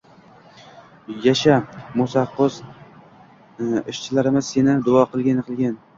[1.25, 1.57] –Yasha,
[2.01, 2.65] Mo‘saqo‘zi!
[3.95, 5.79] Ishchilarimizam seni duo qilgani qilgan